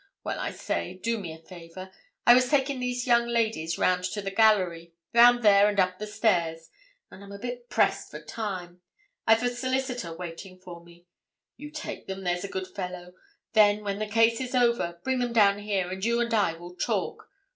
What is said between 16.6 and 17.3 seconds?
talk.